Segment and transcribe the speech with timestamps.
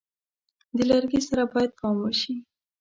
[0.75, 2.33] د لرګي سره باید پام وشي.